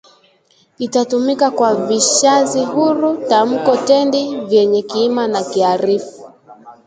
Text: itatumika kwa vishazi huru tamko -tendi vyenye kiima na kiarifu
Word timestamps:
itatumika 0.77 1.51
kwa 1.51 1.75
vishazi 1.75 2.65
huru 2.65 3.17
tamko 3.29 3.71
-tendi 3.71 4.45
vyenye 4.47 4.81
kiima 4.81 5.27
na 5.27 5.43
kiarifu 5.43 6.27